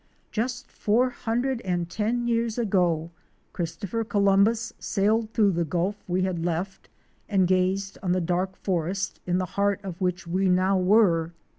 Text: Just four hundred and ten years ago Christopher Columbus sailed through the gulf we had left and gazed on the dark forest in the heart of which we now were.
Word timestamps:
Just 0.31 0.71
four 0.71 1.11
hundred 1.11 1.61
and 1.61 1.87
ten 1.87 2.25
years 2.27 2.57
ago 2.57 3.11
Christopher 3.53 4.03
Columbus 4.03 4.73
sailed 4.79 5.29
through 5.31 5.51
the 5.51 5.63
gulf 5.63 6.03
we 6.07 6.23
had 6.23 6.43
left 6.43 6.89
and 7.29 7.47
gazed 7.47 7.99
on 8.01 8.11
the 8.11 8.19
dark 8.19 8.55
forest 8.55 9.19
in 9.27 9.37
the 9.37 9.45
heart 9.61 9.79
of 9.83 10.01
which 10.01 10.25
we 10.25 10.49
now 10.49 10.75
were. 10.75 11.33